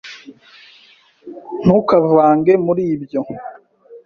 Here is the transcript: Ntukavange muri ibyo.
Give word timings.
Ntukavange 1.63 2.53
muri 2.65 2.83
ibyo. 2.95 3.21